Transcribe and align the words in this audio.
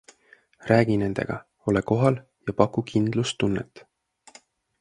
Räägi 0.69 0.95
nendega, 1.01 1.37
ole 1.73 1.83
kohal 1.91 2.19
ja 2.47 2.53
paku 2.63 2.81
kindlustunnet. 2.93 3.87